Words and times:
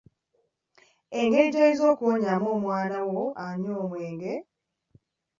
Engeri 1.19 1.47
gy’oyinza 1.53 1.83
okuwonyaamu 1.93 2.47
omwana 2.57 2.97
wo 3.11 3.23
anywa 3.45 3.73
omwenge 3.83 4.33